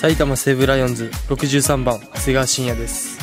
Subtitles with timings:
[0.00, 3.18] 埼玉西武ライオンズ63番長谷川慎也です。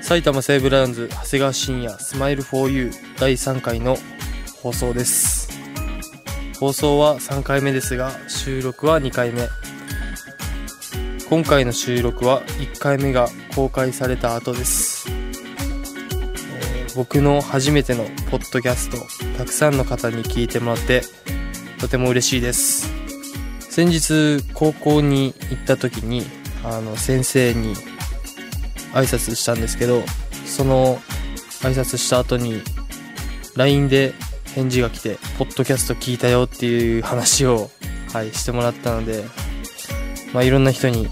[0.00, 3.96] 埼玉西武ライオンズ長谷川慎也スマイル 4U 第3回の
[4.62, 5.50] 放送です。
[6.60, 9.48] 放送は3回目ですが収録は2回目。
[11.28, 13.26] 今回の収録は1回目が
[13.56, 18.98] 公開された後です、えー僕の初めてのポッドキャスト
[19.36, 21.02] たくさんの方に聞いてもらって
[21.80, 23.01] とても嬉しいです。
[23.72, 26.26] 先日高校に行った時に
[26.62, 27.74] あの先生に
[28.92, 30.02] 挨拶したんですけど
[30.44, 30.98] その
[31.62, 32.60] 挨拶した後に
[33.56, 34.12] LINE で
[34.54, 37.70] 返事が来て「ポッドキャスト聞いたよ」っていう話を、
[38.12, 39.24] はい、してもらったので、
[40.34, 41.08] まあ、いろんな人に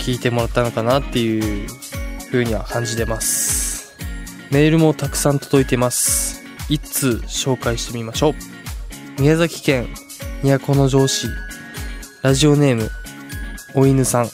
[0.00, 1.68] 聞いてもらったのかなっていう
[2.32, 3.94] 風には感じてます。
[4.50, 6.42] メールもたくさん届いてます。
[6.68, 9.20] 一通紹介してみましょう。
[9.22, 9.86] 宮崎県
[10.42, 11.28] 都城市
[12.22, 12.88] ラジオネーム
[13.74, 14.28] お犬さん。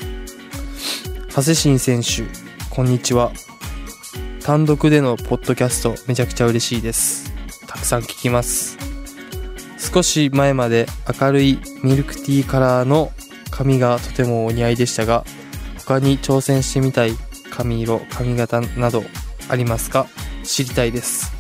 [1.34, 2.24] 長谷新選手
[2.68, 3.32] こんにちは。
[4.42, 7.32] 単独でのポッドキャストめちゃくちゃ嬉しいです。
[7.66, 8.76] たくさん聞きます。
[9.78, 10.84] 少し前まで
[11.18, 13.10] 明るいミルクティーカラーの
[13.50, 15.24] 髪がとてもお似合いでしたが
[15.78, 17.12] 他に挑戦してみたい
[17.50, 19.02] 髪色髪型など
[19.48, 20.08] ありますか？
[20.44, 21.32] 知りたいです。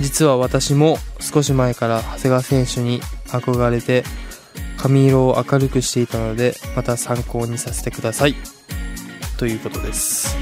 [0.00, 4.02] 実は私も少し前から長谷川選手に憧れて
[4.84, 8.34] 髪色を明るくしていたのでまた参考にさせてください。
[9.38, 10.36] ということです。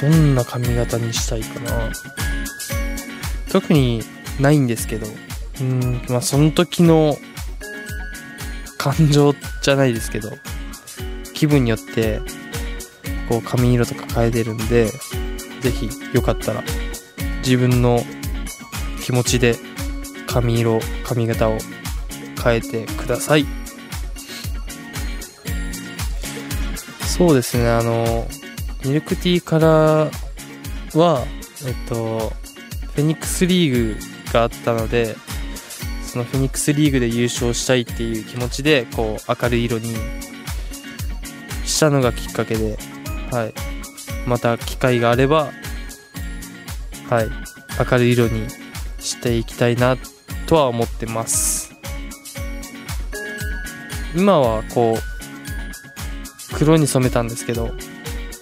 [0.00, 1.92] どんな髪型にしたいかな。
[3.50, 4.02] 特に
[4.40, 7.18] ないんですけどうーんまあその時の
[8.78, 10.30] 感情じゃないですけど
[11.34, 12.22] 気分によって
[13.28, 14.86] こう髪色とか変えてるんで
[15.60, 16.64] ぜひよかったら
[17.40, 18.00] 自分の
[19.02, 19.54] 気持ちで
[20.26, 21.58] 髪色髪型を
[22.44, 23.46] 変えてください。
[27.16, 28.26] そうですねあの
[28.84, 31.24] ミルクティーカラーは
[31.64, 32.32] えっと
[32.94, 35.14] フェニックスリーグがあったので
[36.04, 39.94] そのフェニックスリーグで優勝したいっていう気持ちでこう明るい色に
[41.64, 42.76] したのがきっかけで
[43.30, 43.54] はい。
[44.26, 45.52] また機会があれば
[47.08, 47.28] はい。
[47.90, 48.48] 明るい色に
[48.98, 49.96] していきたいな
[50.46, 51.73] とは思ってます。
[54.14, 57.70] 今はこう黒に染めたんですけど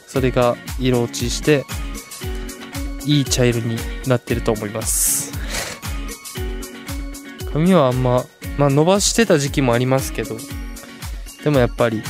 [0.06, 1.64] それが色落ちして
[3.06, 5.32] いい茶色になってると思います。
[7.52, 8.24] 髪はあんま
[8.58, 10.36] まあ伸ばしてた時期もありますけど
[11.42, 12.02] でもやっぱり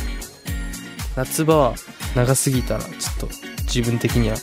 [1.17, 1.75] 夏場は
[2.15, 3.29] 長すぎたらちょっと
[3.63, 4.37] 自分的には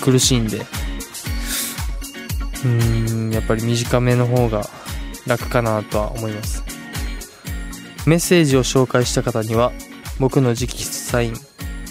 [0.00, 4.68] 苦しいんでうーんやっぱり短めの方が
[5.26, 6.59] 楽かなとは思います。
[8.06, 9.72] メッセージを紹介した方には
[10.18, 11.34] 僕の直筆サイン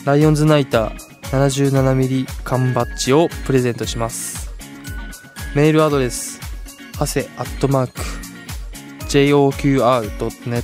[0.05, 4.49] ライオンズナイター 77mm 缶バッジをプレゼントします。
[5.55, 6.39] メールアドレス
[6.97, 8.01] ハセアットマーク
[9.07, 10.63] JOQR.net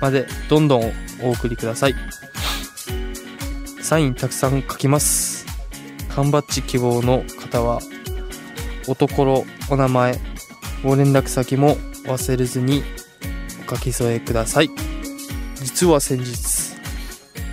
[0.00, 0.92] までどんどん
[1.22, 1.94] お送りください。
[3.82, 5.46] サインたくさん書きます。
[6.08, 7.80] 缶バッジ希望の方は
[8.88, 10.18] おところお名前
[10.82, 12.82] ご連絡先も忘れずに
[13.70, 14.70] 書き添えください。
[15.56, 16.74] 実は先日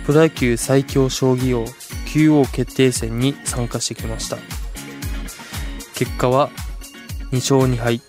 [0.04, 1.66] プロ野球最強将棋王
[2.06, 4.38] QO 決定戦に参加してきました。
[5.94, 6.50] 結果は
[7.32, 8.00] 2勝2敗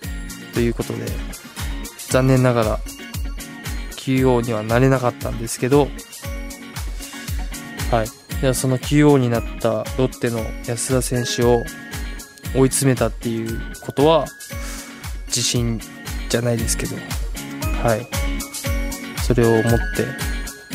[0.53, 1.05] ということで
[2.09, 2.79] 残念ながら
[3.97, 5.87] QO にはなれなかったんですけど
[7.91, 8.07] はい。
[8.41, 11.63] ではその QO になったロッテの安田選手を
[12.55, 14.25] 追い詰めたっていうことは
[15.27, 15.81] 自信
[16.29, 16.95] じゃないですけど。
[17.83, 18.07] はい。
[19.23, 20.05] それを持って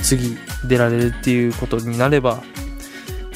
[0.02, 0.36] 次
[0.68, 2.42] 出られるっていうことになれば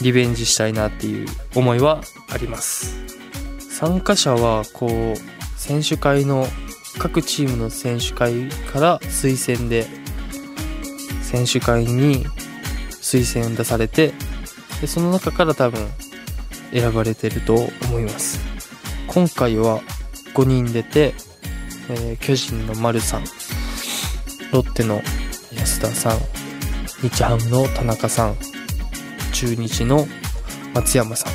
[0.01, 1.27] リベンジしたいなっていう
[1.57, 2.97] 思いはあります。
[3.71, 6.47] 参加者はこう選手会の
[6.99, 9.87] 各チームの選手会から推薦で
[11.23, 12.27] 選手会に
[12.91, 14.13] 推薦を出されて
[14.81, 15.87] でその中から多分
[16.73, 18.41] 選ばれてると思います。
[19.07, 19.81] 今回は
[20.35, 21.15] 5人出て、
[21.89, 23.25] えー巨人の丸さん
[24.53, 25.03] ロッテの
[25.55, 26.19] 安田さん
[27.03, 28.37] 日ハムの田中さん
[29.33, 30.07] 中日の
[30.75, 31.33] 松山さん。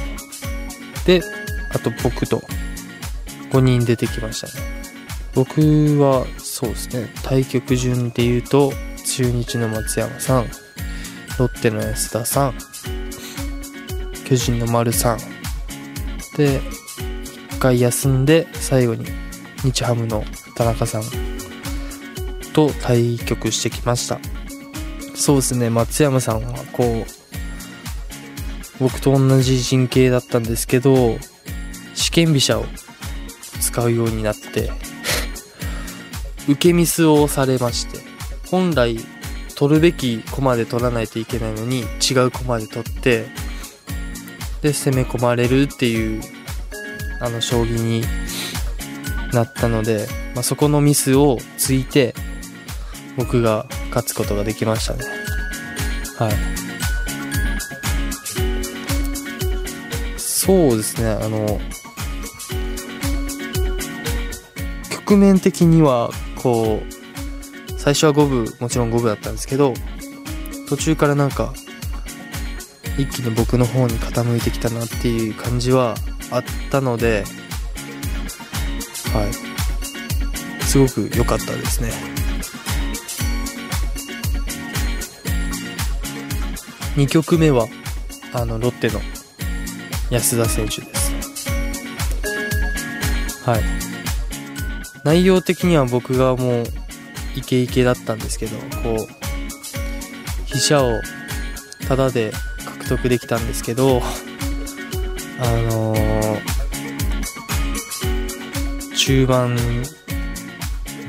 [1.05, 1.21] で
[1.71, 2.41] あと僕と
[3.51, 4.53] 5人出てきましたね。
[5.35, 5.61] 僕
[5.99, 8.71] はそうですね対局順で言うと
[9.05, 10.45] 中日の松山さん
[11.39, 12.53] ロッテの安田さん
[14.25, 15.17] 巨人の丸さん。
[16.37, 19.05] で1回休んで最後に
[19.63, 20.23] 日ハムの
[20.55, 21.03] 田中さん
[22.53, 24.19] と対局してきました。
[25.15, 27.05] そうですね、松山さんはこう、
[28.79, 31.17] 僕と同じ陣形だったんですけど、
[31.93, 32.65] 試験飛車を
[33.61, 34.71] 使うようになって
[36.49, 37.99] 受けミスをされまして、
[38.49, 38.99] 本来
[39.55, 43.25] 取るべき駒で取らないといけないのに違う駒で取って、
[44.61, 46.21] で攻め込まれるっていう、
[47.19, 48.03] あの将棋に
[49.31, 52.15] なったので、まあ、そこのミスをついて、
[53.17, 55.05] 僕が勝つことができましたね。
[56.17, 56.33] はい。
[60.17, 61.59] そうですね、あの、
[64.89, 69.73] 局面的には、こう、最初は五分、もちろん五分だったんですけど、
[70.67, 71.53] 途中からなんか、
[72.97, 75.95] 一気に僕の方に傾いてきたなっていう感じは
[76.29, 77.23] あったので、
[79.13, 80.65] はい。
[80.65, 81.91] すごく良かったですね。
[86.95, 87.67] 2曲目は、
[88.33, 88.99] あの、ロッテの
[90.11, 91.13] 安田選手です。
[93.45, 93.61] はい。
[95.03, 96.63] 内容的には僕がもう
[97.35, 99.07] イケイケだったんですけど、こう、
[100.45, 101.01] 飛車を
[101.87, 102.31] タダで
[102.63, 104.01] 獲得できたんですけど、
[105.39, 106.41] あのー、
[108.95, 109.57] 中盤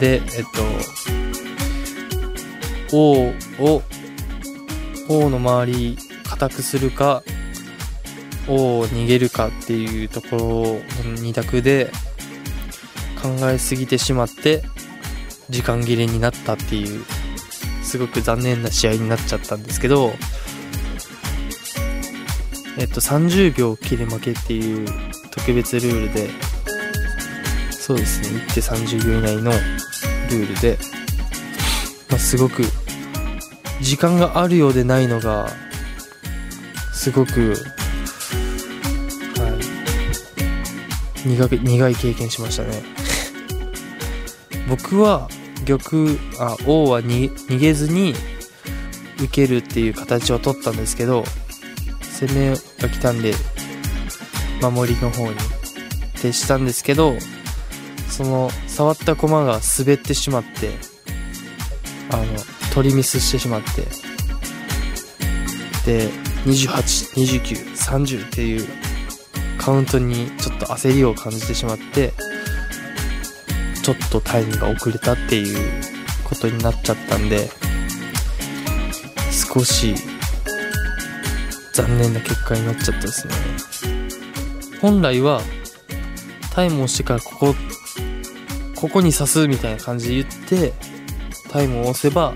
[0.00, 0.44] で、えっ
[2.90, 3.82] と、王を、
[5.08, 7.22] 王の周り固くするか、
[8.48, 11.90] 王を逃げるかっていうところの2択で
[13.22, 14.62] 考えすぎてしまって
[15.48, 17.04] 時間切れになったっていう
[17.82, 20.12] すごく残念な試合になっちゃったんですけど
[22.78, 24.86] えっと30秒切れ負けっていう
[25.30, 26.28] 特別ルールで
[27.70, 29.52] そうですね1手30秒以内の
[30.30, 30.78] ルールで、
[32.10, 32.62] まあ、すごく
[33.80, 35.48] 時間があるようでないのが
[36.92, 37.54] すごく
[41.24, 41.60] 苦い。
[41.60, 42.82] 苦い経験しましたね。
[44.68, 45.28] 僕は
[45.64, 45.78] 玉
[46.38, 48.14] あ王は逃げずに
[49.18, 51.24] 受けるっていう形を取ったんですけど
[52.20, 53.34] 攻めが来たんで
[54.60, 55.34] 守りの方に
[56.20, 57.14] 徹したんですけど
[58.08, 60.70] その触った駒が滑ってしまって
[62.10, 62.24] あの
[62.74, 63.86] 取りミスしてしまって。
[65.86, 66.08] で
[66.46, 68.66] 282930っていう
[69.58, 72.12] カウントにちょっと焦りを感じてしまって
[73.82, 75.82] ちょっとタイムが遅れたっていう
[76.24, 77.50] ことになっちゃったんで
[79.30, 79.94] 少し
[81.74, 83.34] 残念な結果になっちゃったですね。
[84.80, 85.40] 本来は
[86.52, 87.54] タイムをしてからここ
[88.76, 90.72] ここに刺すみたいな感じで言って
[91.50, 92.34] タイムを押せば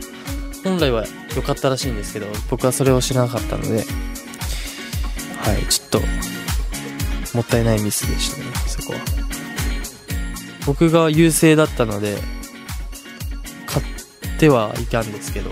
[0.64, 1.04] 本来は
[1.36, 3.82] 良かったらしいんですけど僕はそれを知らなかったのでは
[5.58, 6.00] いちょっと
[7.36, 9.28] もったいないミスでしたねそこは
[10.68, 12.18] 僕が優勢だったので、
[13.64, 15.50] 買ってはいたんですけど、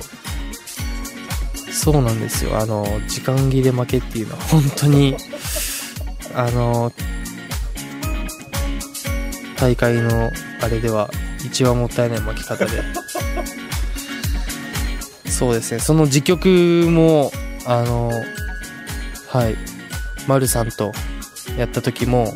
[1.73, 2.59] そうなんですよ。
[2.59, 5.17] あの、時間切れ負けっていうのは本当に、
[6.35, 6.93] あの、
[9.57, 11.09] 大会のあれでは
[11.47, 12.83] 一番もったいない負け方で。
[15.37, 15.81] そうですね。
[15.81, 16.49] その自局
[16.91, 17.31] も、
[17.67, 18.11] あの、
[19.29, 19.57] はい、
[20.27, 20.93] 丸さんと
[21.59, 22.35] やった時も、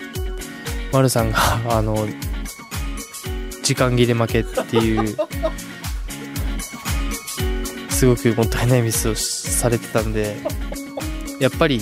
[0.92, 1.38] 丸さんが、
[1.74, 2.06] あの、
[3.62, 5.16] 時間切れ負けっていう
[7.88, 10.34] すごくもったいないミスをされてたんで
[11.38, 11.80] やっぱり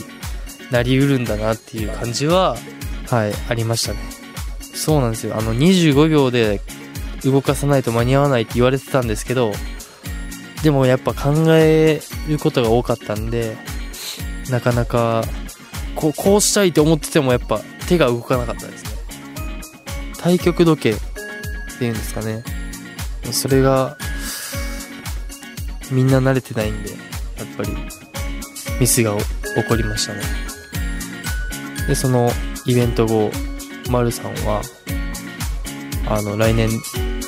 [0.70, 2.56] なりうるんだなっていう感じは
[3.06, 4.00] はいありましたね。
[4.60, 5.36] そうなんですよ。
[5.36, 6.60] あの25秒で
[7.24, 9.52] 動かさないと間に合わないって言われてたんですけど
[10.62, 13.56] でもやっぱ考えることが多かったんで
[14.50, 15.22] なかなか
[15.94, 18.90] こうこうしたいと思っててもやっぱ手が動かなかったですね
[20.18, 22.42] 対極時計っていうんですかね。
[23.30, 23.96] それが、
[25.92, 26.98] みんな慣れてないんで、やっ
[27.56, 27.70] ぱり、
[28.80, 30.20] ミスが起こりましたね。
[31.86, 32.30] で、その
[32.66, 33.30] イベント後、
[33.90, 34.60] 丸さんは、
[36.08, 36.68] あの、来年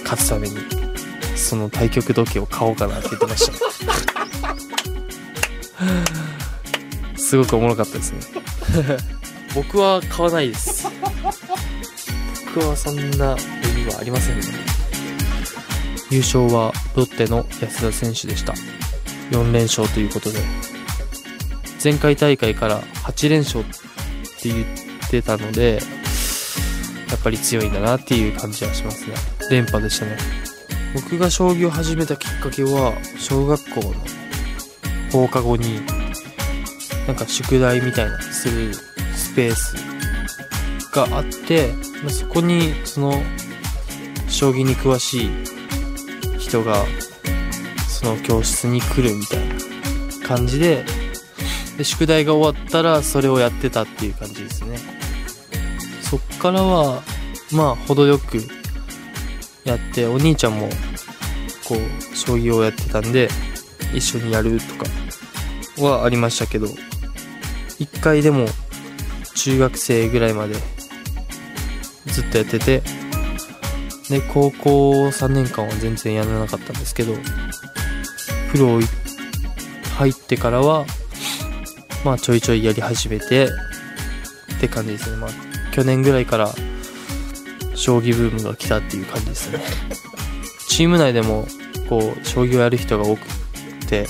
[0.02, 0.56] 勝つために、
[1.40, 3.52] その対局時計を買おうかなって言ってました。
[7.16, 8.20] すごくおもろかったですね。
[9.54, 10.88] 僕は買わないです。
[12.54, 14.42] 僕はそんな余裕はありませんね。
[16.10, 18.54] 優勝はロッテの安田選手でした。
[19.30, 20.40] 4連勝ということで。
[21.82, 23.64] 前回大会から8連勝っ
[24.42, 24.66] て言っ
[25.08, 25.80] てたので、
[27.08, 29.14] やっぱり強いんだなっていう感じはしますね。
[29.50, 30.16] 連覇でしたね。
[30.94, 33.94] 僕が将棋を始めたきっかけは、小学校の
[35.12, 35.80] 放課後に
[37.06, 39.74] なんか宿題みたいなするスペース
[40.92, 41.72] があって
[42.08, 43.14] そこにその
[44.28, 45.30] 将棋に詳しい
[46.38, 46.84] 人が
[47.88, 50.84] その教室に来るみたいな感じで
[51.76, 54.78] で宿題が終わったらそれをやってたっていう感じですね。
[56.02, 57.02] そっからは
[57.52, 58.38] まあ程よく
[59.64, 60.68] やってお兄ちゃんも
[61.66, 63.28] こう将棋をやってたんで
[63.94, 66.66] 一緒にやるとかはありましたけど
[67.78, 68.46] 一回でも
[69.34, 70.54] 中学生ぐらいまで
[72.06, 72.82] ずっとやってて
[74.08, 77.14] で高校3年間は全然やらなかったんですけど
[78.52, 78.80] プロ
[79.96, 80.84] 入ってからは
[82.04, 83.48] まあちょいちょいやり始めて
[84.56, 85.16] って感じですね。
[85.16, 85.30] まあ
[85.72, 86.52] 去年ぐらいから
[87.80, 89.58] 将棋ブームが来たっていう感じですね。
[90.68, 91.46] チーム内でも
[91.88, 93.26] こう将棋をやる人が多く
[93.86, 94.06] て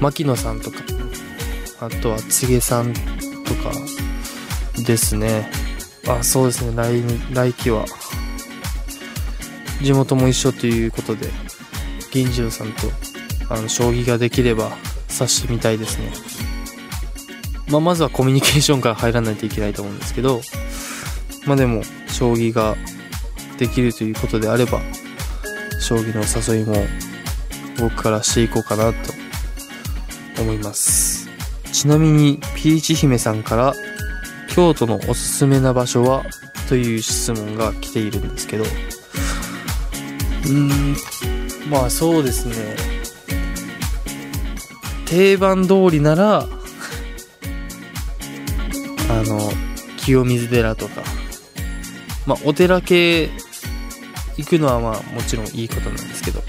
[0.00, 0.78] 牧野さんとか
[1.80, 3.00] あとは柘植さんと
[3.62, 3.72] か
[4.84, 5.50] ですね。
[6.08, 6.74] あそうですね。
[6.74, 7.02] 来
[7.34, 7.84] 来期は
[9.82, 11.28] 地元も一緒ということで
[12.10, 12.88] 銀次郎さんと
[13.50, 14.70] あの将棋ができれば
[15.10, 16.12] 指してみたいですね。
[17.68, 20.40] まあ、まずはコミュニケーションから入らないといけないと思うんですけど
[21.46, 22.76] まあでも将棋が
[23.58, 24.80] できるということであれば
[25.80, 26.22] 将棋の
[26.56, 26.76] 誘いも
[27.78, 28.98] 僕からしていこうかなと
[30.42, 31.28] 思います。
[31.72, 33.74] ちなみにピーチ姫さんから
[34.48, 36.24] 京都のおすすめな場所は
[36.68, 38.64] という質問が来ているんですけど。
[38.64, 40.96] うーん
[41.70, 42.54] まあそうですね。
[45.06, 46.46] 定番通りなら
[49.08, 49.52] あの
[49.96, 51.09] 清水寺とか。
[52.26, 53.30] まあお寺系
[54.36, 56.42] 行くのはまあもちろんいいことなんですけど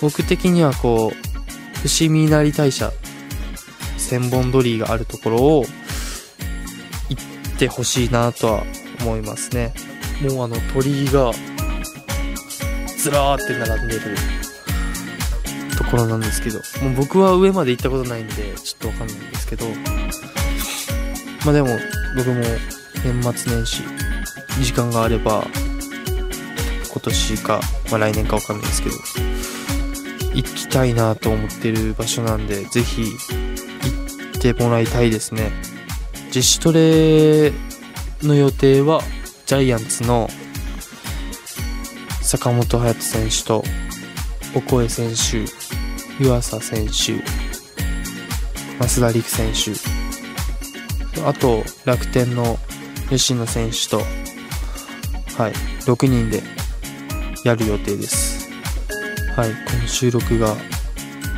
[0.00, 2.92] 僕的にはこう伏見稲荷大社
[3.98, 5.64] 千本鳥居があるところを
[7.08, 7.20] 行
[7.54, 8.64] ってほしいなとは
[9.00, 9.72] 思いますね。
[10.22, 11.32] もうあの鳥居が
[12.96, 14.00] ずらーって並んでる
[15.76, 19.66] ところなんですけどもう僕は上まで行ったことないんでちょっとわかんないんですけど
[21.44, 21.68] まあでも
[22.16, 22.42] 僕も
[23.04, 23.82] 年末年始
[24.60, 25.46] 時間があれば
[26.90, 28.96] 今年か、まあ、来年かわかんないですけど
[30.34, 35.50] 行きたいなと思ってる場所なんでぜひ行ってもらいたいですね。
[36.34, 37.52] 自主トレ
[38.22, 39.02] の予定は
[39.44, 40.30] ジャイアンツの
[42.22, 43.62] 坂本勇人選手と
[44.54, 45.44] オコエ選手
[46.22, 47.22] 湯浅選手
[48.82, 52.58] 増田陸選手あと楽天の
[53.10, 54.00] 吉野選手と
[55.36, 55.52] はい。
[55.84, 56.42] 6人で
[57.44, 58.48] やる予定です。
[59.36, 59.50] はい。
[59.50, 60.54] この収録が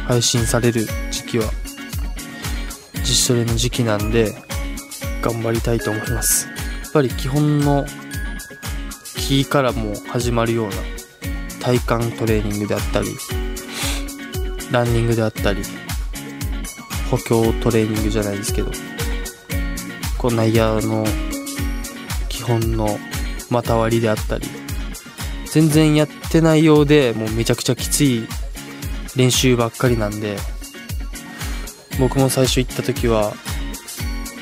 [0.06, 1.50] 配信される時期は
[2.96, 4.34] 自主トレの時期なんで
[5.22, 6.46] 頑張りたいと思います。
[6.46, 6.52] や
[6.88, 7.86] っぱり基本の
[9.26, 10.74] キーからも始まるような
[11.58, 13.06] 体幹トレーニングであったり
[14.70, 15.62] ランニングであったり
[17.10, 18.70] 補強トレーニングじゃないですけど
[20.18, 21.04] こう内野の
[22.28, 22.98] 基本の
[23.62, 24.46] 股割りであったり
[25.50, 28.26] 全然やってないようでもうめちゃくちゃきつい
[29.16, 30.36] 練習ばっかりなんで
[32.00, 33.32] 僕も最初行った時は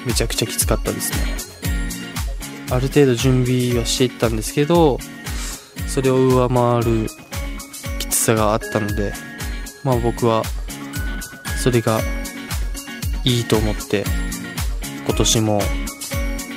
[0.06, 1.52] めちゃくちゃきつかったですね。
[2.70, 4.98] ある程度準備はしていったんですけど
[5.86, 7.06] それを上回る
[7.98, 9.12] きつさがあったので
[9.84, 10.42] まあ僕は
[11.62, 12.00] それが
[13.24, 14.04] いいと思って
[15.04, 15.60] 今年も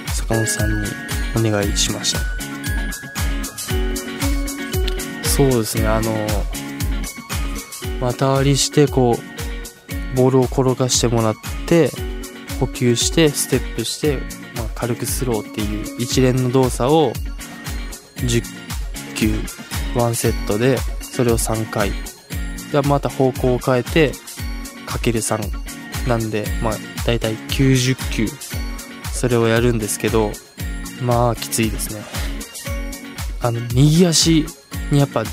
[0.08, 0.88] 坂本さんに
[1.38, 2.45] お願いしました。
[5.36, 6.12] そうですねあの
[8.00, 11.36] 股割りしてこうボールを転がしてもらっ
[11.68, 11.90] て
[12.58, 14.20] 補給してステップして、
[14.56, 17.12] まあ、軽くスローっていう一連の動作を
[18.16, 18.44] 10
[19.18, 19.28] 球
[19.94, 21.92] 1セットでそれを3回。
[22.72, 24.12] でまた方向を変えて
[24.86, 26.74] かける3なんでまあ
[27.06, 28.28] 大体90球
[29.12, 30.32] それをやるんですけど
[31.02, 32.04] まあきついですね。
[33.42, 34.46] あの右足
[34.92, 35.24] にやっぱ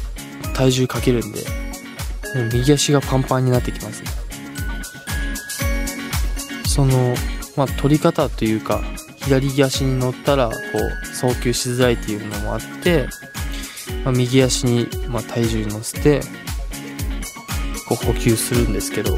[0.54, 1.40] 体重かけるんで
[2.35, 4.02] もう右足がパンパンになってきます。
[6.66, 7.14] その
[7.56, 8.82] まあ取り方というか
[9.16, 10.54] 左足に乗ったらこ
[11.02, 13.09] う送球しづらいっていうのもあって、
[14.04, 16.21] まあ、右足にまあ体重乗せて
[17.88, 19.16] こう補給するんですけど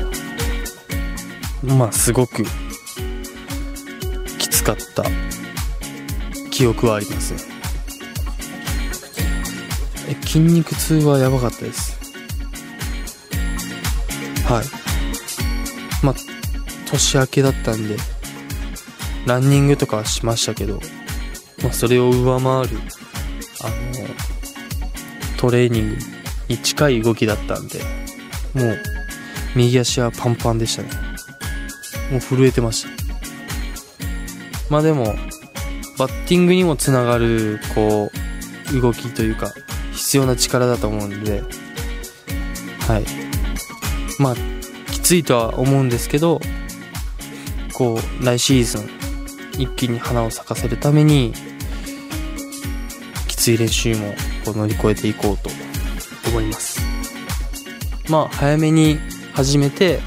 [1.62, 2.44] まあすごく
[4.38, 5.04] きつかった
[6.50, 7.34] 記憶はあります。
[7.34, 7.53] ね
[10.08, 11.98] え筋肉痛はやばかったです
[14.44, 14.84] はい
[16.04, 16.14] まあ、
[16.84, 17.96] 年明けだったんで、
[19.26, 20.80] ランニングとかはしましたけど、
[21.62, 22.78] まあ、それを上回る、
[23.62, 23.74] あの、
[25.38, 25.96] トレーニング
[26.48, 27.80] に近い動きだったんで、
[28.52, 28.78] もう、
[29.56, 30.90] 右足はパンパンでしたね。
[32.10, 32.90] もう震えてました。
[34.68, 35.06] まあでも、
[35.98, 38.10] バッティングにもつながる、こ
[38.70, 39.54] う、動きというか、
[40.14, 41.42] 必要な力だと思うんで、
[42.86, 43.04] はい。
[44.20, 44.34] まあ、
[44.92, 46.40] きついとは思うんですけど、
[47.72, 48.88] こう、来シーズン、
[49.58, 51.34] 一気に花を咲かせるために、
[53.26, 55.50] きつい練習もこう乗り越えていこうと
[56.28, 56.80] 思います。
[58.08, 59.00] まあ、早めに
[59.32, 59.98] 始めて、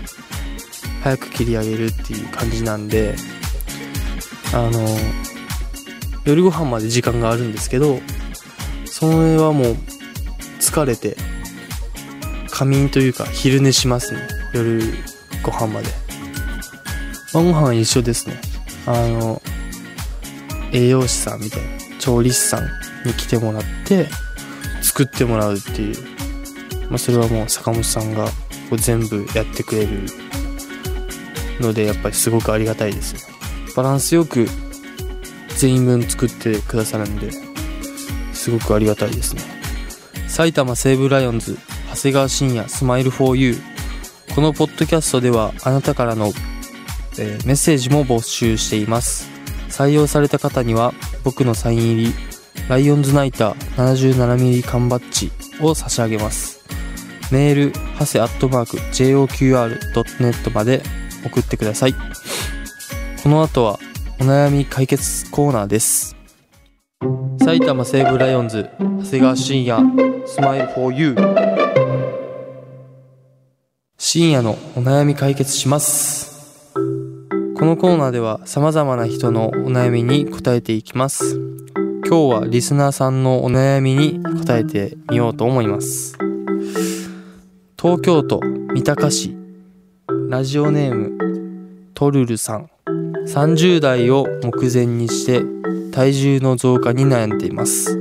[1.04, 3.14] 早く切り上げるっていう感じなんで、
[4.54, 4.88] あの、
[6.24, 8.00] 夜ご飯まで時間があるんですけど、
[8.86, 9.78] それはもう
[10.78, 11.18] 疲れて、
[12.52, 14.20] 仮眠というか昼寝しますね。
[14.54, 14.80] 夜
[15.42, 15.88] ご飯まで。
[17.34, 18.40] 晩ご飯一緒ですね。
[18.86, 19.42] あの、
[20.72, 21.68] 栄養士さんみたいな、
[21.98, 22.64] 調理師さん
[23.08, 24.08] に来てもらって、
[24.84, 25.98] 作ってもらうっていう。
[26.90, 28.32] まあ、それはもう坂本さんがこ
[28.74, 30.04] う全部やってくれる
[31.60, 33.16] ので、やっぱりすごくありがたいです。
[33.76, 34.48] バランスよく
[35.58, 37.32] 全員分作ってくださるんで、
[38.32, 39.57] すごくありがたいですね。
[40.38, 41.58] 埼玉西武ライオンズ、
[41.96, 43.60] 長谷川信也スマイル 4U。
[44.36, 46.28] このポッドキャストではあなたからの、
[47.18, 49.32] えー、メッセージも募集しています。
[49.70, 52.14] 採用された方には僕のサイン入り
[52.70, 56.64] ライオンズナイター 77mm 缶バッジを差し上げます。
[57.32, 60.84] メール、はせアットマーク JOQR.net まで
[61.26, 61.96] 送ってください。
[63.24, 63.80] この後は
[64.20, 66.17] お悩み解決コーナーです。
[67.48, 69.82] 埼玉西武ライオンズ、長谷川慎也、
[70.28, 71.16] スマイル 4U。
[73.98, 76.74] 深夜のお悩み解決します。
[76.74, 76.82] こ
[77.64, 81.40] のコーナーでは様々な人のお悩みに答えていきます。
[82.06, 86.18] 今日はリスナーさんのお悩みに答えてみようと思います。
[87.82, 88.42] 東京都
[88.74, 89.38] 三鷹市、
[90.28, 92.70] ラジオネーム、トルルさん。
[93.28, 95.42] 30代を目前にして
[95.92, 97.98] 体重の増加に悩んでいます。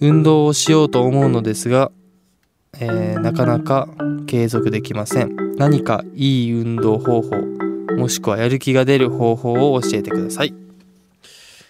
[0.00, 1.92] 運動をしようと思うのですが、
[2.80, 3.86] えー、なかなか
[4.26, 5.56] 継続できません。
[5.56, 7.36] 何かいい運動方法
[7.96, 10.54] もしくはやる気が出る方法を教えてください。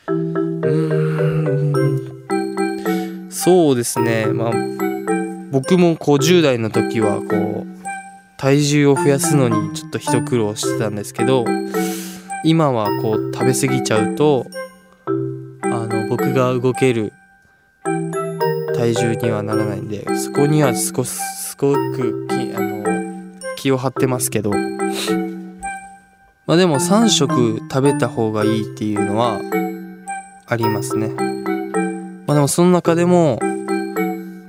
[0.06, 1.72] うん
[3.30, 4.26] そうですね。
[4.26, 4.52] まあ
[5.50, 7.80] 僕もこう10代の時はこう
[8.38, 11.44] 体重を増やすのにちょっと一苦労してたんですけど
[12.44, 14.46] 今はこう食べ過ぎちゃうと
[15.62, 17.12] あの僕が動ける
[18.74, 22.84] 体重にはならないんでそこには少すごくきあの
[23.56, 24.52] 気を張ってますけど。
[26.46, 29.40] まあでも3食食べた方がいいっていうのは
[30.46, 31.08] ありますね。
[32.26, 33.38] まあでもその中でも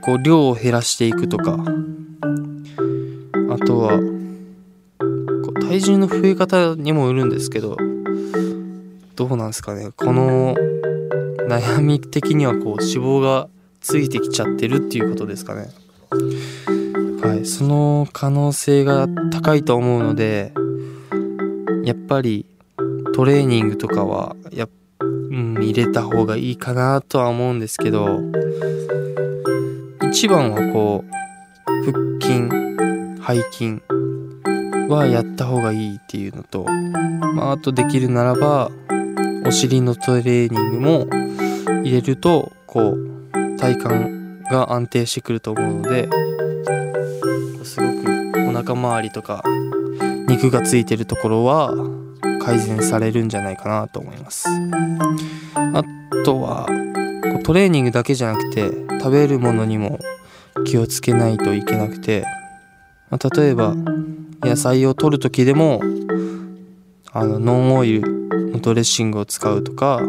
[0.02, 1.64] こう量を減らしていくとか。
[3.52, 4.00] あとは
[5.72, 7.78] 体重の増え方にもよるんですけど
[9.16, 9.92] どうなんですかね。
[9.96, 10.54] この
[11.48, 13.48] 悩み的にはこう脂肪が
[13.80, 15.70] ついてきちゃってるっていうことですかね。
[17.22, 17.46] はい。
[17.46, 20.52] その可能性が高いと思うので
[21.86, 22.46] やっぱり
[23.16, 24.68] トレーニングとかはや、
[25.00, 28.20] うん、入れた方がいいかなとは思うんですけど
[30.10, 31.12] 一番はこう
[31.86, 32.50] 腹筋
[33.26, 34.01] 背筋
[34.92, 38.70] はやった方がいいっていうのと、まあ、あとできるならば
[39.46, 41.08] お尻のトレーニングも
[41.84, 43.86] 入れるとこう体幹
[44.52, 46.10] が安定してくると思うので
[47.64, 49.44] すごくお腹周りとか
[50.28, 51.74] 肉がついてるところは
[52.42, 54.48] 改善されるんじゃないかなと思います。
[55.56, 55.84] あ
[56.26, 56.66] とは
[57.44, 60.00] トレーニングだけじゃなくて食べるものにも
[60.66, 62.26] 気をつけないといけなくて、
[63.12, 63.76] まあ、例えば
[64.42, 65.82] 野菜を取る時でも
[67.12, 68.02] あのノンオイル
[68.52, 70.02] のドレッシングを使うとか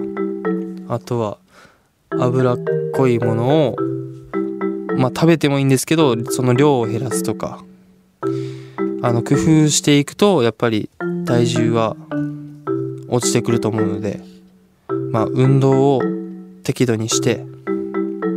[0.88, 1.38] あとは
[2.10, 2.58] 脂っ
[2.94, 3.76] こいものを
[4.96, 7.64] まあ食べてもいいんですけどその量を減らすとか
[9.02, 10.88] あの工夫していくとやっぱり
[11.26, 11.96] 体重は
[13.08, 14.20] 落ちてくると思うので
[15.10, 16.02] まあ運動を
[16.62, 17.44] 適度にして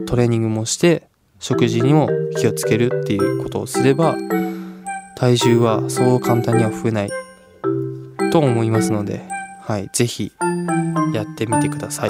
[0.07, 1.03] トレーニングもして
[1.39, 4.15] 食事にも気をつけるっていうことをすれば
[5.15, 7.09] 体重はそう簡単には増えない。
[8.31, 9.23] と思いますので、
[9.61, 10.33] はい、ぜひ
[11.13, 12.09] やってみてください。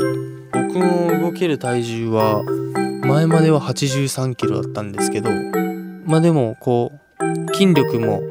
[0.51, 2.43] 僕の動ける体重は
[3.03, 5.29] 前までは83キロだったんですけど
[6.05, 8.21] まあでもこう筋力も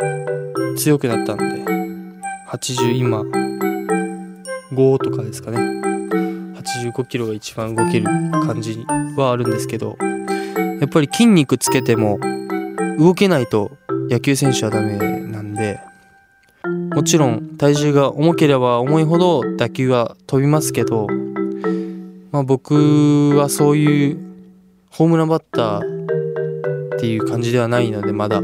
[0.76, 1.44] 強くなったんで
[2.48, 3.20] 80今
[4.72, 5.58] 5とかですかね。
[6.82, 8.84] 85キロが一番動ける感じ
[9.16, 12.18] はあるんですけどやっぱり筋肉つけても
[12.98, 13.76] 動けないと
[14.10, 15.80] 野球選手はダメなんで
[16.94, 21.06] もちろん体重が重ければ重いほど打球は飛びますけど、
[22.30, 24.18] まあ、僕はそういう
[24.90, 28.42] ホームランバッターっていう感じではないのでまだ。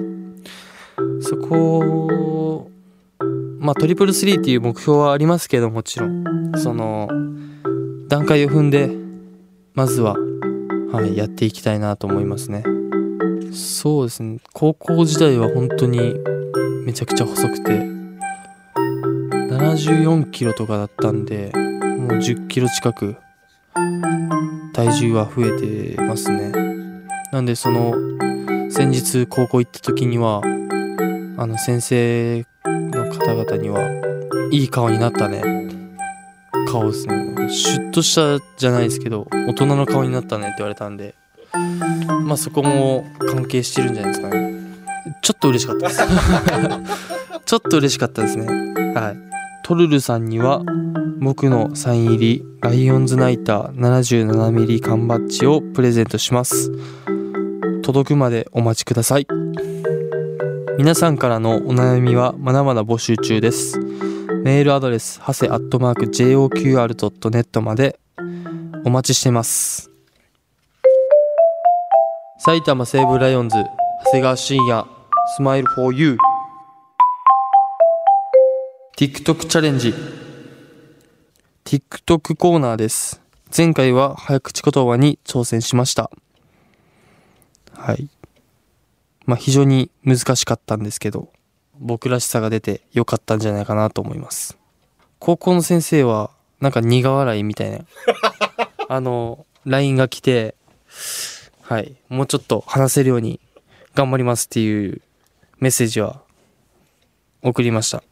[1.23, 2.69] そこ
[3.59, 6.25] まあトリプルスリーっていう目標はありますけどもちろん。
[6.57, 7.09] その
[8.09, 8.91] 段階を踏んで
[9.75, 10.17] まずは、
[10.93, 12.65] はい、やっていきたいなと思いますね。
[13.53, 14.39] そうですね。
[14.53, 16.15] 高校時代は本当に
[16.85, 18.01] めちゃくちゃ細くて。
[19.61, 23.17] 74キロとかだったんでもう10キロ近く
[24.73, 26.53] 体重は増えてますね。
[27.33, 27.93] なんでその
[28.71, 30.41] 先日高校行った時には
[31.37, 33.83] あの先生の方々には
[34.53, 35.43] いい顔になったね。
[36.69, 37.49] 顔ですね。
[37.51, 41.20] シュッとしたじゃないですけど大人の顔になったねって言われたんで。
[41.53, 44.61] まあそこも関係してるんじゃないですかね。
[45.23, 46.03] ちょっと嬉しかったです。
[47.47, 48.47] ちょっと嬉しかったですね。
[48.95, 49.17] はい。
[49.65, 50.63] トルルさんには
[51.21, 56.73] 僕のサイン入りライオンズナイター 77mm 缶バッジをプレゼントします。
[57.83, 59.27] 届くまでお待ちください。
[60.79, 63.79] 皆さんからのお悩みはまだまだ募集中です。
[64.43, 68.01] メールアドレスはせアットマーク JOQR.net まで
[68.85, 69.90] お待ちしてます。
[72.51, 73.59] 埼玉西武ライオンズ
[74.07, 74.85] 長谷川慎也
[75.37, 76.19] スマイル for you
[78.99, 79.95] TikTok チャレンジ。
[81.65, 83.23] TikTok コーナーです。
[83.57, 86.11] 前回は早口言葉に挑戦しました。
[87.73, 88.09] はい。
[89.27, 91.29] まあ非常に難しかったんですけど
[91.79, 94.59] 僕らしさが出てよかったんじゃないかなと思います。
[95.21, 97.79] 高校の先生はなんか苦笑いみたいな。
[98.89, 100.57] あの LINE が来て
[101.71, 101.95] はい。
[102.09, 103.39] もうちょっと話せるように
[103.95, 105.03] 頑張りますっていう
[105.61, 106.21] メッセージは
[107.43, 108.03] 送りました。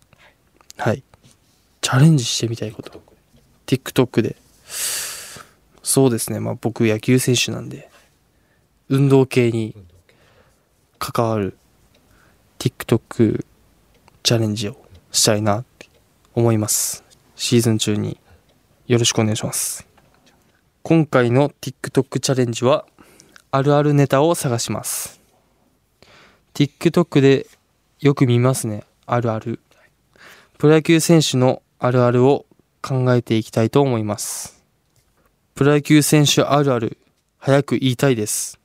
[0.77, 1.03] はい。
[1.81, 3.03] チャレンジしてみたいこと。
[3.67, 4.37] TikTok で。
[5.83, 6.39] そうですね。
[6.39, 7.91] まあ僕野球選手なんで
[8.89, 9.75] 運動系に
[11.01, 11.59] 関わる
[12.61, 13.45] TikTok
[14.23, 14.77] チャレンジを
[15.11, 15.89] したいなって
[16.37, 17.03] 思います。
[17.35, 18.21] シーズン中に。
[18.87, 19.85] よろしくお願いします。
[20.85, 22.87] 今回の TikTok チャレンジは
[23.51, 25.21] あるあるネタを探します
[26.55, 27.47] TikTok で
[28.01, 29.61] よく見ますねあるある
[30.59, 32.45] プロ野球選手のあるあるを
[32.83, 34.65] 考えていきたいと思います。
[35.55, 36.99] プロ野球選手あるある、
[37.39, 38.59] 早く言いたいです。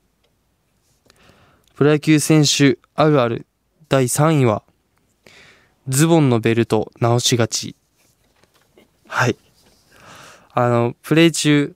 [1.76, 3.46] プロ野球選手あるある
[3.90, 4.64] 第3位は、
[5.88, 7.76] ズボンのベルト直しがち。
[9.08, 9.38] はい。
[10.52, 11.76] あの、プレイ中、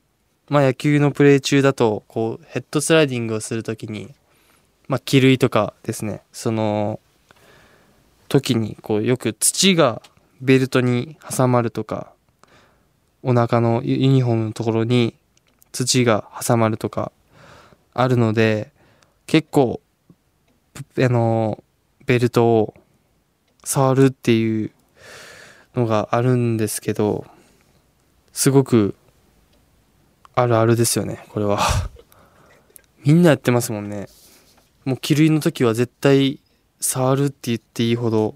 [0.50, 4.14] まあ野球のプレイ中だと、こう、ヘッドスライディングをするときに、
[4.88, 7.00] まあ、気類とかですね、その、
[8.28, 10.02] 時にこうよく土が
[10.42, 12.12] ベルトに挟まるとか
[13.24, 15.16] お腹のユニフォームのところに
[15.72, 17.12] 土が挟まるとか
[17.94, 18.72] あるので
[19.26, 19.82] 結構
[21.00, 21.64] あの
[22.06, 22.74] ベルトを
[23.64, 24.72] 触るっていう
[25.76, 27.26] のがあるんですけど
[28.32, 28.96] すごく
[30.38, 31.60] あるあるですよねこれは。
[33.04, 34.08] みんなやってますもんね。
[34.86, 36.40] もう気類の時は絶対
[36.80, 38.36] 触るって言っていいほど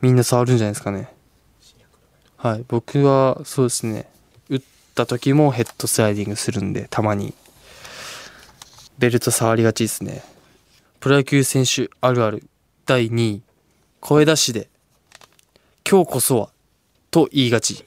[0.00, 1.08] みんな触るんじゃないですかね。
[2.36, 4.08] はい僕はそうですね。
[4.48, 4.62] 打っ
[4.96, 7.32] た時もヘッドスライディングするんでたまに。
[8.98, 10.24] ベルト触りがちですね。
[10.98, 12.42] プロ野球選手あるある
[12.86, 13.42] 第2位。
[14.00, 14.68] 声出しで
[15.88, 16.50] 今日こそは
[17.12, 17.84] と言いがち。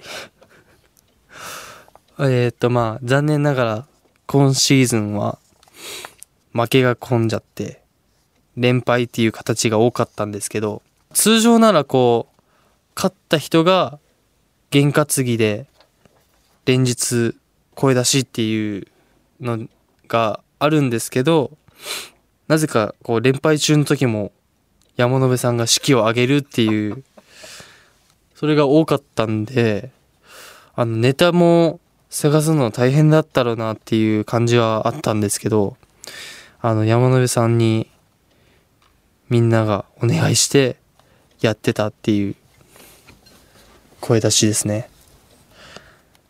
[2.22, 3.88] えっとまあ残念ながら
[4.26, 5.40] 今シーズンは
[6.54, 7.82] 負けが込んじゃって
[8.58, 10.82] 連敗っていう形が多かったんですけど、
[11.14, 12.42] 通常ならこう、
[12.96, 14.00] 勝った人が
[14.70, 15.66] 験担ぎで
[16.66, 17.36] 連日
[17.74, 18.88] 声出しっていう
[19.40, 19.68] の
[20.10, 21.52] があるんですけど、
[22.50, 24.34] なぜかこう連敗中の時も
[24.98, 27.04] 山野辺さんが式を挙げるっていう、
[28.36, 29.92] それが多かったんで、
[30.76, 31.80] あのネタも
[32.10, 35.78] 探すの大変だったろうなっていう感じはあったんですけど、
[36.62, 37.90] あの山野辺さんに
[39.30, 40.78] みんながお願いして
[41.40, 42.36] やってたっていう
[44.02, 44.90] 声出しですね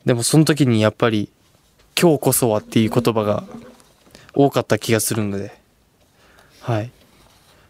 [0.06, 1.30] でもその時にやっぱり
[2.00, 3.44] 「今日こそは」っていう言葉が
[4.36, 5.58] 多かった気がするので
[6.62, 6.92] はい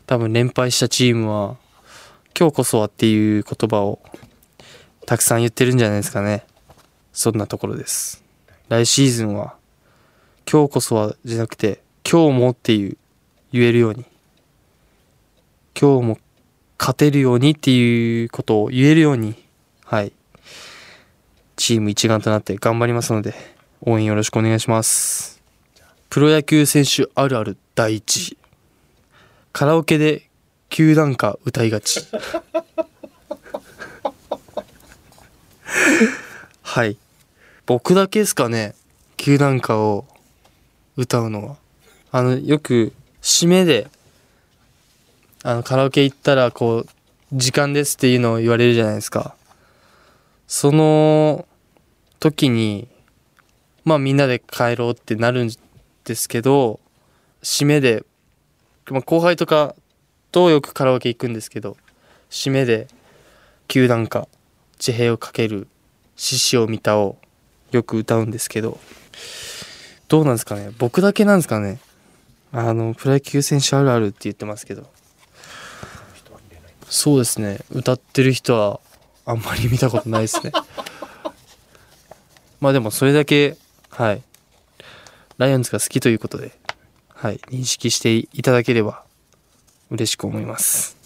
[0.07, 1.57] 多分連敗したチームは
[2.37, 3.99] 今日こそはっていう言葉を
[5.05, 6.45] たくさん言ってるんじゃないですかね。
[7.13, 8.23] そんなところです。
[8.69, 9.55] 来シーズンは
[10.51, 12.97] 今日こそはじゃなくて今日もっていう
[13.51, 14.05] 言えるように。
[15.79, 16.17] 今日も
[16.77, 19.35] 勝てるようにっていうことを言えるように
[19.85, 20.11] はい。
[21.55, 23.33] チーム一丸となって頑張りますので
[23.81, 25.41] 応援よろしくお願いします。
[26.09, 28.37] プロ野球選手あるある第一。
[29.51, 30.29] カラオケで
[30.69, 32.01] 球団歌歌いがち。
[36.71, 36.97] はい。
[37.65, 38.75] 僕だけですかね？
[39.17, 40.05] 球団歌を
[40.97, 41.57] 歌うのは。
[42.11, 43.87] あのよく締めで
[45.41, 46.87] あのカラオケ行ったらこう
[47.33, 49.35] 時間ですっていうのを言われるじゃないですか。
[50.47, 51.47] その
[52.19, 52.87] 時に
[53.83, 55.51] まあみんなで帰ろうってなるん
[56.03, 56.79] ですけど
[57.41, 58.03] 締めで、
[58.91, 59.73] まあ、後輩とか
[60.31, 61.77] とよくカラオケ行くんですけど
[62.29, 62.87] 締めで
[63.67, 64.27] 球団歌
[64.77, 65.67] 地平をかける
[66.21, 67.17] 獅子を見たを
[67.71, 68.77] よく歌うんですけど
[70.09, 70.71] どうなんですかね？
[70.77, 71.79] 僕だけなんですかね？
[72.51, 74.85] あのプロ野球選手あるあるって言ってますけど。
[76.89, 77.59] そうですね。
[77.71, 78.81] 歌ってる人は
[79.25, 80.51] あんまり見たことないですね。
[82.59, 83.55] まあでもそれだけ
[83.91, 84.21] はい。
[85.37, 86.51] ライオンズが好きということで
[87.13, 87.37] はい。
[87.49, 89.03] 認識していただければ
[89.89, 90.97] 嬉しく思います。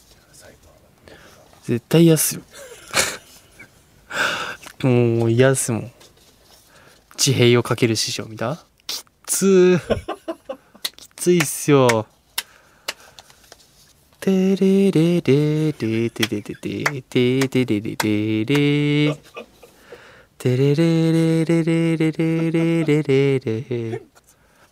[1.66, 2.42] 絶対嫌っすよ。
[4.88, 5.92] もう嫌っすもん。
[7.16, 8.66] 地平をかける師匠見た？
[8.88, 9.80] きっつー。
[10.96, 12.06] きついっすよ。
[14.20, 19.18] てれれれれれれれれてれれれれれ
[20.38, 23.66] てれれれれれれれれれれ。
[23.92, 24.02] れ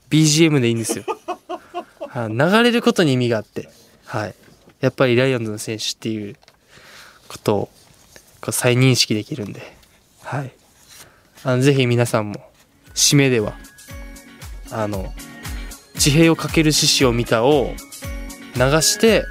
[0.10, 1.06] BGM でいいんですよ。
[2.08, 2.30] はい。
[2.30, 3.69] 流れることに意味があって。
[4.06, 4.36] はい。
[4.82, 6.36] やっぱりライオンズの選手っていう
[7.28, 7.69] ことを
[8.41, 9.81] こう再認識できるんで
[10.32, 10.54] はい。
[11.44, 12.39] あのぜひ皆さんも
[12.94, 13.54] 締めでは
[14.72, 15.12] あの
[15.98, 17.74] 地平をかける獅子を見たを
[18.56, 19.26] 流して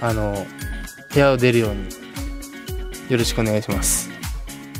[0.00, 0.44] あの
[1.14, 1.88] 部屋を出るように
[3.08, 4.10] よろしくお願いします。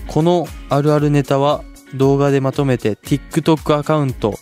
[0.08, 1.62] このあるあるネタは
[1.94, 4.34] 動画でまとめて TikTok アカウント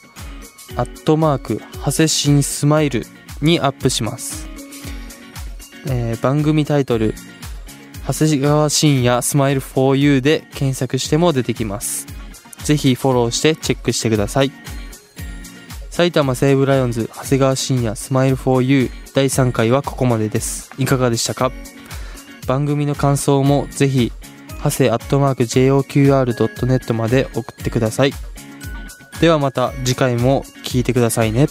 [0.76, 3.04] アットマークハセシンスマイル
[3.42, 4.48] にアップします、
[5.86, 7.14] えー番組タイトル
[8.06, 12.06] 長谷川信也スマイル 4U で検索しても出てきます。
[12.64, 14.52] ぜひフォローしてチェックしてください。
[15.90, 20.70] 埼玉西武ライオンズ長谷川信也スマイル 4U 第3回はここまでです。
[20.78, 21.50] いかがでしたか？
[22.46, 24.12] 番組の感想もぜひ
[24.62, 28.12] 長谷アットマーク JOQR.net まで送ってください。
[29.20, 31.48] ではまた次回も聞いてくださいね。